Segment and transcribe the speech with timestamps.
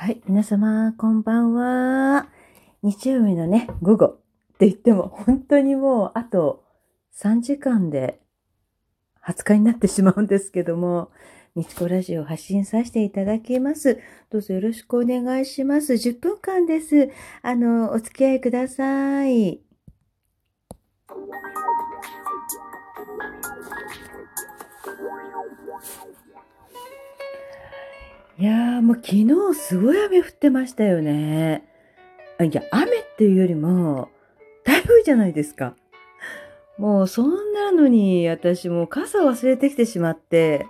[0.00, 2.28] はい、皆様、こんばんは。
[2.82, 4.16] 日曜日のね、午後っ
[4.56, 6.62] て言っても、本当にもう、あと
[7.20, 8.20] 3時間で
[9.26, 11.10] 20日になってしまうんですけども、
[11.56, 13.98] みちこラジオを発信させていただきます。
[14.30, 15.94] どうぞよろしくお願いします。
[15.94, 17.10] 10分間です。
[17.42, 19.60] あの、お付き合いください。
[28.40, 29.26] いやーもう昨日
[29.58, 31.64] すごい雨降ってましたよね。
[32.40, 34.10] いや、雨っていうよりも、
[34.64, 35.74] 台風じゃないですか。
[36.78, 40.68] もうそんなのに私もう傘忘れてきてしまって、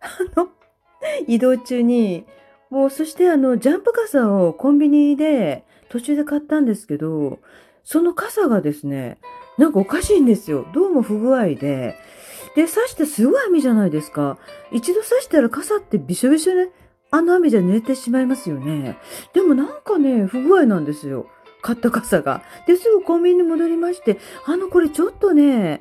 [0.00, 0.48] あの、
[1.26, 2.24] 移動中に、
[2.70, 7.38] もうそしてあの、ジャンプ傘をコンビニで途中で買ったんですけど、
[7.84, 9.18] その傘がですね、
[9.58, 10.66] なんかおかしいんですよ。
[10.72, 11.98] どうも不具合で。
[12.56, 14.38] で、刺してすごい雨じゃないですか。
[14.72, 16.70] 一度刺したら傘ってびしょびしょね、
[17.10, 18.98] あの雨じゃ濡れてしまいますよね。
[19.34, 21.26] でもなんかね、不具合なんですよ。
[21.62, 22.42] 買った傘が。
[22.66, 25.80] で、すぐコンビニに戻りまして、あの、これちょっとね、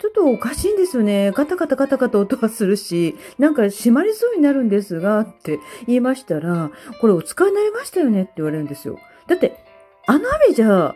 [0.00, 1.32] ちょっとおかしいんですよね。
[1.32, 8.98] ガタガタガタガタ音がするし、なんか閉まりそうになるんですが、って言いましたら、これお使いになりましたよねって言われるんですよ。
[9.26, 9.64] だって、
[10.06, 10.94] あの雨じゃ、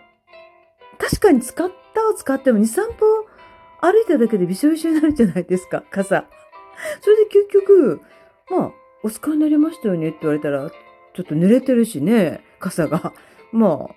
[0.98, 3.26] 確かに使ったを使っても2、3歩
[3.80, 6.26] 歩いただけでびしょびしょになるじゃないですか、傘。
[7.00, 8.02] それで結局、
[8.50, 13.12] まあ、お使いになりましたよねって言われたら、ちょっと濡れてるしね、傘が。
[13.52, 13.88] ま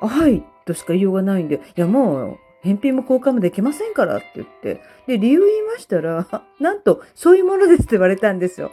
[0.00, 4.82] あ、はい、としか言いようがないんで、いやもう、返品も交換もできませんからって言って。
[5.06, 6.26] で、理由言いましたら、
[6.60, 8.70] なんと、そういうものですって言われたんですよ。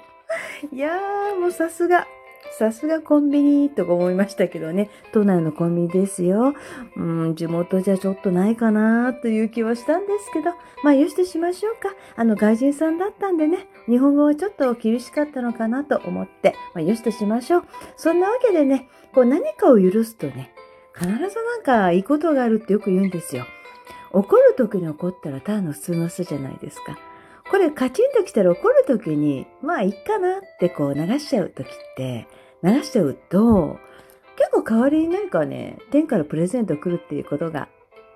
[0.72, 2.08] いやー、もうさすが。
[2.58, 4.90] さすがコンビニとか思いましたけどね。
[5.12, 6.56] 都内のコンビニですよ。
[6.96, 10.52] うん、地元じゃちょっとないかなという気はしたんですけど、
[10.84, 11.94] まあ、よしとしましょうか。
[12.16, 17.64] あの、外人さんだったんでね、日本語はちょっと厳しかったのかなと思って、まあ、よしとしましょう。
[17.96, 20.54] そんなわけでね、こう何かを許すとね、
[20.96, 21.28] 必ずな
[21.58, 23.46] んかいいことがあるってよく言うんですよ。
[24.12, 26.98] 怒る時に怒ったらただの普通の人じゃないですか。
[27.50, 32.28] これカチンときたら怒る時に、まあいいかなってこう流しちゃう時って、
[32.64, 33.80] 流しちゃうと、
[34.36, 37.70] 結構代わりに何かね、天からプレゼント来るっていうことが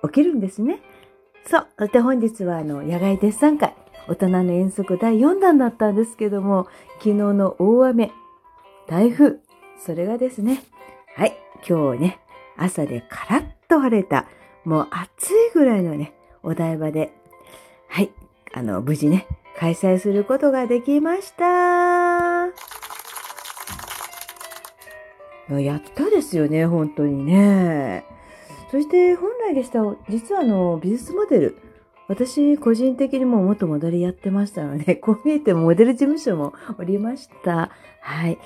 [0.04, 0.80] 起きるんですね。
[1.46, 1.66] そう。
[1.78, 3.74] そして本日はあの、野外デッサン会、
[4.08, 8.12] 大人の遠足第4弾だったんですけども、昨日の大雨、
[8.86, 9.38] 台風、
[9.78, 10.62] それがですね、
[11.16, 11.36] はい、
[11.68, 12.20] 今日ね、
[12.56, 14.26] 朝でカラッと晴れた、
[14.64, 17.12] もう暑いぐらいのね、お台場で、
[17.88, 18.10] はい、
[18.52, 19.26] あの、無事ね、
[19.58, 22.52] 開催することができました。
[25.60, 28.04] やったですよね、本当にね。
[28.70, 31.56] そして本来でした、実はあの、美術モデル、
[32.08, 37.70] 私、個人的にも元モデルやってましたので、 こう見えてもモデル事務所もおりました。
[38.00, 38.38] はい。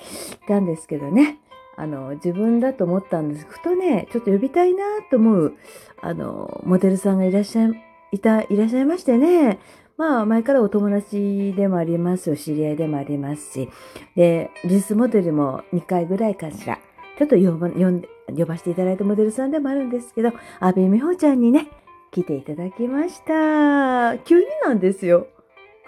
[0.47, 1.39] たんですけどね。
[1.75, 3.45] あの、自分だと思ったんです。
[3.47, 5.53] ふとね、ちょっと呼びたいなと思う、
[6.01, 9.59] あの、モデルさんがいらっしゃい、いた、いらっしゃいましてね。
[9.97, 13.69] まあ、前からお友達でもありますし、知り合いでもありますし。
[14.15, 16.79] で、美術モデルも2回ぐらいかしら。
[17.17, 21.71] ちょっと呼ば、呼、ばせていただいたモデルさんでもあるんですけど、安倍美穂ちゃんにね、
[22.11, 24.19] 来ていただきました。
[24.19, 25.27] 急になんですよ。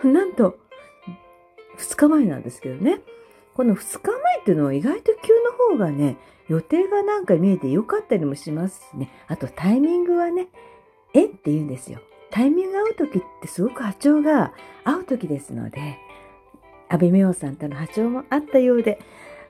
[0.04, 0.58] なんと、
[1.78, 3.02] 2日前なんですけどね。
[3.54, 9.12] この2日前っていうのは意外と急の方がね、予定がなんか見えてよかったりもしますしね。
[9.28, 10.48] あとタイミングはね、
[11.14, 11.26] え？
[11.26, 12.00] って言うんですよ。
[12.32, 14.54] タイミング合う時ってすごく波長が
[14.84, 15.98] 合う時ですので、
[16.90, 19.00] 安倍美穂さんとの波長もあったようで、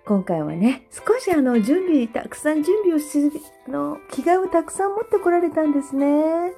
[0.05, 3.31] 今回はね、少しあの、準備、たくさん準備をし、
[3.67, 6.53] あの、着替えをたくさん持ってこられたんですね。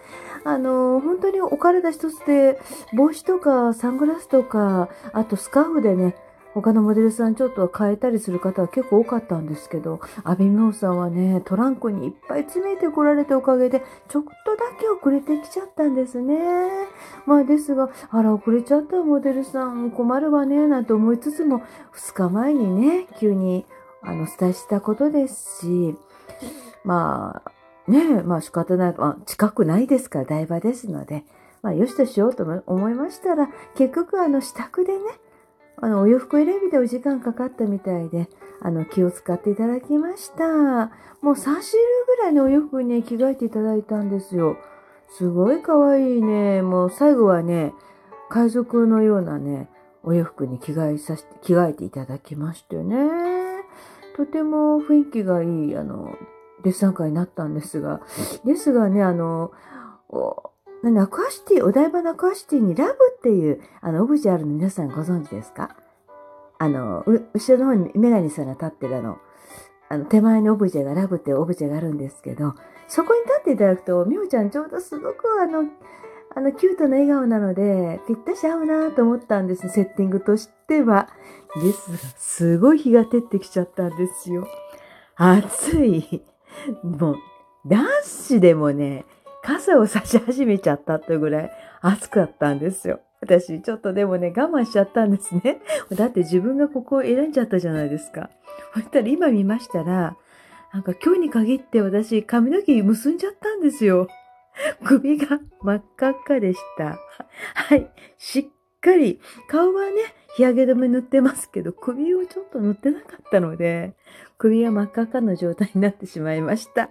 [0.45, 2.59] あの、本当にお体一つで、
[2.93, 6.15] 帽子とかサングラスとか、あとスカーフでね、
[6.53, 16.37] 他のモデルさんちょっと変えたりする方は結構多かったんですけど、アビミョウさんはね、トランクにいっぱい詰めてこられたおかげで、ちょっとだけ遅れてきちゃったんですね。
[17.25, 21.61] まあですが、あら、遅れちゃったモデルさん困るわね、なんて思いつつも、
[21.93, 23.65] 2日前にね、急に、
[24.01, 25.95] あの、お伝えしたことですし、
[26.83, 27.51] まあ、
[27.89, 31.23] ねまあ仕方ない、まあ、近くないですから、台場ですので、
[31.61, 34.99] まあ、よしとしようと思いましたら、結局、あの、支度でね、
[35.81, 38.29] あの、お洋服選びでお時間かかったみたいで、
[38.61, 40.45] あの、気を使っていただきました。
[41.21, 41.61] もう3種類
[42.07, 44.57] ぐらいのお洋服にね、着替えていただいたんですよ。
[45.09, 46.61] すごい可愛いね。
[46.61, 47.73] もう最後はね、
[48.29, 49.69] 海賊のようなね、
[50.03, 52.97] お洋服に着替えさせて、着替えていただきましてね。
[54.15, 56.15] とても雰囲気がいい、あの、
[56.63, 58.01] デッサン会になったんですが、
[58.45, 59.51] ですがね、あの、
[60.83, 65.75] 何アクアシティ、お台場のアクアシティにラブっていう、あの、オブジェあるの皆さんご存知ですか？
[66.57, 67.03] あの、
[67.33, 69.19] 後ろの方にメガネさんが立ってるあの、
[69.89, 72.55] あの、手前にオブジェが、ラブっていうオブジェがあるんですけど、
[72.87, 75.65] そこに立っていただくと、みほちゃんちょうどすごくあの、
[76.33, 81.09] あの、キュートな笑顔なので、ぴったし合うなと思ったんです、セッティングとしては。
[81.61, 84.47] ですが、すごい日が照ってきちゃったんですよ。
[85.15, 86.23] 暑い。
[86.83, 87.15] もう、
[87.67, 89.05] 男子でもね、
[89.43, 91.51] 傘を差し始めちゃったってぐらい
[91.81, 93.01] 暑かったんですよ。
[93.21, 95.61] 私、ちょっとでもね、我慢しちゃったんですね。
[95.93, 98.31] だって自分がここを選んじゃったじゃないですか。
[98.73, 100.17] そしたら今見ましたら、
[100.73, 104.07] なんか今日に限って私、髪の毛結んじゃったんですよ。
[104.83, 106.97] 首が真っ赤っかでした。
[107.53, 107.91] はい。
[108.17, 108.45] しっ
[108.81, 110.01] かり、顔はね、
[110.35, 113.93] 日焼け止め塗ってますけど、首をちょっと塗ってなかったので、
[114.39, 116.89] 首は真っ赤っかの状態になってしまいました。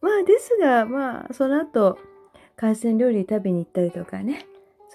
[0.00, 1.98] まあですが、まあ、その後、
[2.56, 4.46] 海鮮料理食べに行ったりとかね、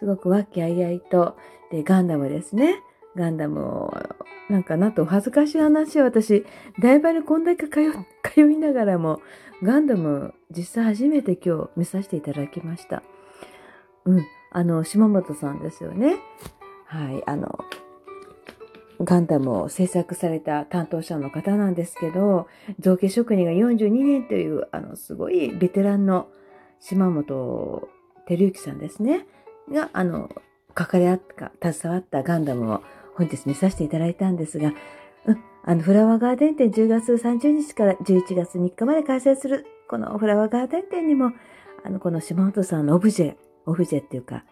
[0.01, 1.37] すごく和気あいあいと、
[1.69, 2.81] で、ガンダムですね。
[3.15, 3.93] ガンダムを、
[4.49, 6.43] なんかなと、恥ずかしい話は私、
[6.79, 7.91] 台場にこんだけ通
[8.23, 9.21] 通いながらも、
[9.61, 13.03] ガンダム、実際初めて今日見させていただきました。
[14.05, 14.25] うん。
[14.49, 16.15] あの、島本さんですよね。
[16.85, 17.21] はい。
[17.27, 17.59] あの、
[19.03, 22.47] ガンダムを制作された担当者の方なんですけど、
[22.79, 26.27] 造形職人が42年という、あの、すごいベテランの
[26.79, 27.87] 島本
[28.25, 29.27] 照之さんですね。
[29.69, 30.29] が、あの、
[30.77, 31.21] 書かれあっ
[31.59, 32.81] た、携わったガンダムを
[33.15, 34.73] 本日見させていただいたんですが、
[35.25, 41.31] うん、あの、フラワーガーデン展10月30日から11月3日まで開催する、このフラワーガーデン展にも、
[41.83, 43.35] あの、この島本さんのオブジェ、
[43.65, 44.43] オブジェっていうか、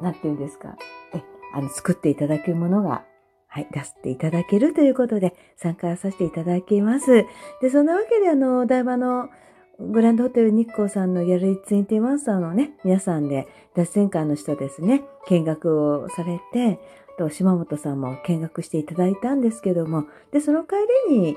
[0.00, 0.76] なんて言うんですか、
[1.14, 1.22] え、
[1.54, 3.04] あの、作っていただくものが、
[3.48, 7.24] はい、出していただけるということで、参加させていただきます。
[7.62, 9.30] で、そんなわけで、あの、台場の
[9.78, 16.80] グランドホテル日光さんのやるツインティワンさんのね、皆さんで脱線館の人ですね、見学をされて、
[17.18, 20.76] と島本さんも見学していただいたんですけども、で、その帰
[21.10, 21.36] りに、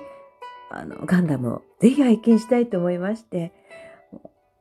[0.72, 3.52] あの、ガンダムをぜひ拝見したいと思いまして、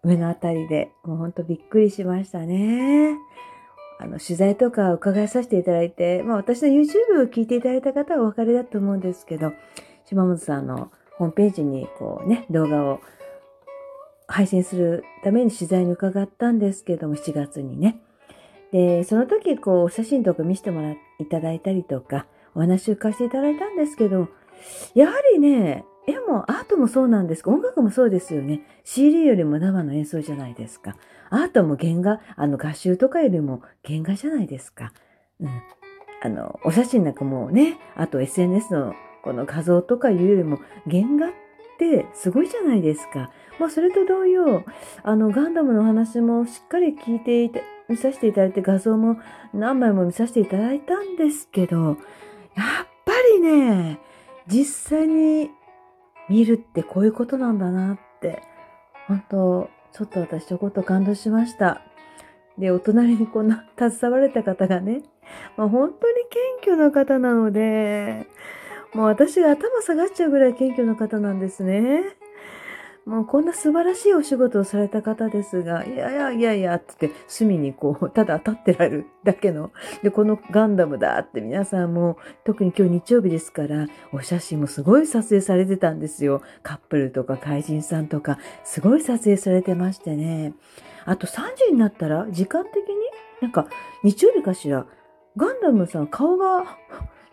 [0.02, 3.16] 目のあたりで、もうほんとびっくりしましたね。
[4.00, 9.52] あの、取材とか伺いさせていただいて、まあ私の YouTube を聞いていただいた方はお分かりだと思うんですけど、
[10.04, 13.00] 島本さんのホームページにこうね、動画を
[14.28, 18.00] 配信するために取材に伺ったんですけども、7月にね。
[18.72, 24.28] で、その時、こう、写真とか見せてもらいただいたりとか、お話を聞かせていただいたんですけど、
[24.94, 28.62] やはりね、絵もアートもそうなんですけど音楽もそうですよね。
[28.84, 30.96] CD よりも生の演奏じゃないですか。
[31.30, 34.92] アートも原画、あの画集とかよりも原画じゃないですか。
[35.40, 35.48] うん。
[36.22, 40.58] あの、お写真なんかもね、あと SNS のこの画像とかいうよりも
[40.90, 41.30] 原画っ
[41.78, 43.30] てすごいじゃないですか。
[43.58, 44.64] まあそれと同様、
[45.02, 49.18] あのガンダムの話もしっかり聞いていて、見させていただいて画像も
[49.54, 51.96] 何枚も見させていただいたんですけど、やっ
[53.04, 53.98] ぱりね、
[54.46, 55.50] 実際に
[56.28, 58.42] 見るってこういうことなんだなって、
[59.06, 61.82] 本当ちょっと私ちょこっと感動しました。
[62.58, 65.02] で、お隣にこんな携われた方がね、
[65.56, 66.14] まあ、本当に
[66.60, 68.26] 謙虚な方なので、
[68.94, 72.02] もう私が頭下がっちゃうぐらい謙虚な方なんですね。
[73.08, 79.72] もうこんな素晴らしいお仕事をされた方ですが、いやいやいやいやってって隅にこう、 ただ立ってられるだけの。
[80.02, 86.42] で、このガンダムだって皆さんも、特に今日日曜日ですから、お写真もすごい撮影されてたんですよ。
[86.62, 90.52] カップルとか怪人さんとか、すごい撮影されてましてね。
[91.06, 92.94] あと3時になったら、時間的に、
[93.40, 93.68] なんか
[94.04, 94.84] 日曜日かしら、
[95.34, 96.76] ガンダムさん顔が、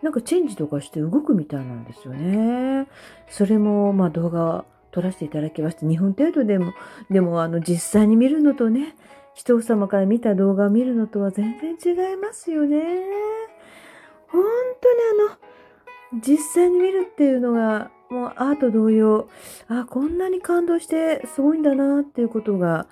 [0.00, 2.86] なんかチェンジとかして動くみたいなんですよね。
[3.28, 4.64] それも、まあ動画
[4.96, 6.72] 撮らせていただきまして、2分程度でも、
[7.10, 8.96] でもあの実際に見るのとね、
[9.34, 12.78] 人様から見た動画を見るのとは全然違いますよね。
[14.28, 14.42] 本
[14.80, 15.00] 当に
[16.12, 19.28] あの、実際に見るっていうのが、もうアート同様、
[19.68, 22.86] あ、こんなに感動してすごいんだなっていうことが、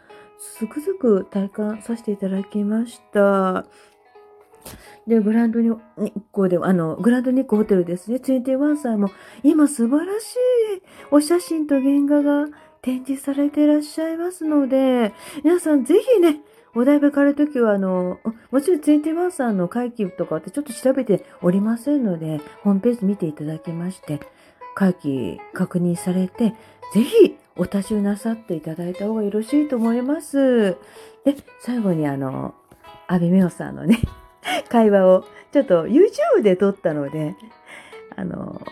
[0.58, 3.64] つくづく体感させていただきました。
[5.06, 5.76] で、グランド日
[6.33, 9.11] 光で、あの、グランド日光ホテルですね、21歳も、
[9.42, 10.37] 今素晴らしい
[11.11, 12.49] お写真と原画が
[12.83, 16.40] 展示されていらっしゃいますので、皆さんぜひね、
[16.75, 18.18] お台場からるときは、あの、
[18.50, 24.21] もちろん21さんの会期とかってちょっと調べておりませんので、ホームページ見ていただきまして、
[24.75, 26.54] 会期確認されて、
[26.92, 30.76] ぜひお立ちなさっていただいた方がよろしいと思います。
[31.25, 32.54] で、最後にあの、
[33.06, 34.00] 阿部美穂さんのね、
[34.68, 37.34] 会話をちょっと YouTube で撮ったので、
[38.16, 38.62] あの、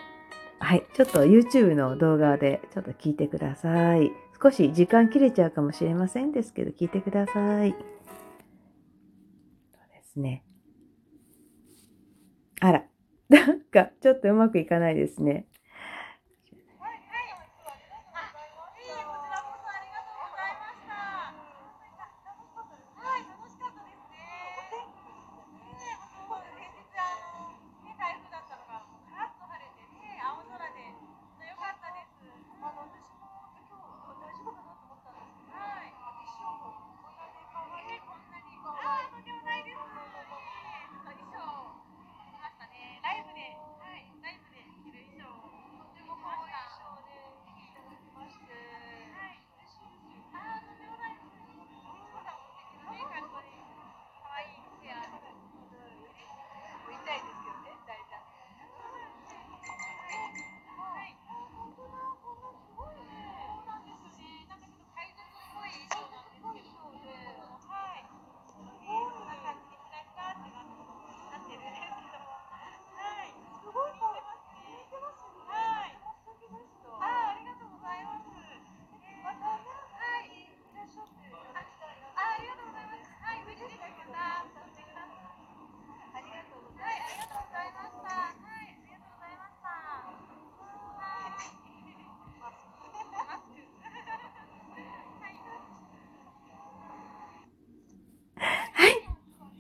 [0.59, 4.13] はい、ちょっと YouTube の動画でちょっと聞いてください。
[4.43, 7.71] 少し時間切れちゃうかもしれませんですけど、聞いてください。
[7.71, 7.81] そう
[9.95, 10.45] ですね。
[12.61, 12.85] あら、
[13.29, 15.47] なんか、ちょっとうまくいかないですね。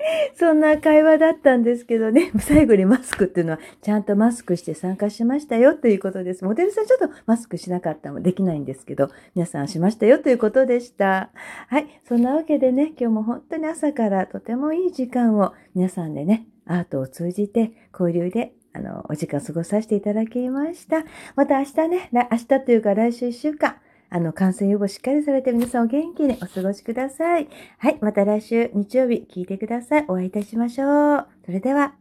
[0.35, 6.44] そんな会話だったんですけどね、 最後にマスクっていうのは、ちゃんとマスクして参加しましたよということです。
[6.44, 11.30] モデルさんちょっとマスクしなかったのできないんですけど、皆さんしましたよということでした。
[11.68, 11.87] はい。
[12.04, 21.04] そんなわけでね、今日も本当に朝からとてもいい時間を皆さんでね、アートを通じて交流であの、お時間過ごさせていただきました。
[21.37, 23.76] また明日ね、明日というか来週1週間、
[24.14, 27.49] あの、感染予防しっかりされて皆さんお元気にお過ごしください。
[27.78, 27.99] はい。
[28.02, 30.04] また来週日曜日聞いてください。
[30.07, 31.26] お会いいたしましょう。
[31.47, 31.95] それでは。